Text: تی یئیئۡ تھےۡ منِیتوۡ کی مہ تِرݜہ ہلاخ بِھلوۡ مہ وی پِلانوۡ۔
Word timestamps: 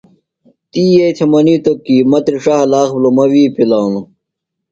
تی 0.71 0.81
یئیئۡ 0.93 1.13
تھےۡ 1.15 1.29
منِیتوۡ 1.31 1.77
کی 1.85 1.95
مہ 2.09 2.19
تِرݜہ 2.25 2.55
ہلاخ 2.61 2.89
بِھلوۡ 2.93 3.15
مہ 3.17 3.25
وی 3.31 3.43
پِلانوۡ۔ 3.55 4.07